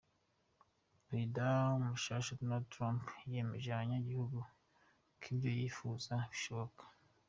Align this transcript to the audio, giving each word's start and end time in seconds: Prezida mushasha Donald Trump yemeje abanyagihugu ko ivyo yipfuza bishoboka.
Prezida 1.05 1.45
mushasha 1.85 2.37
Donald 2.39 2.67
Trump 2.73 3.03
yemeje 3.33 3.67
abanyagihugu 3.71 4.37
ko 5.19 5.25
ivyo 5.33 5.49
yipfuza 5.59 6.13
bishoboka. 6.31 6.83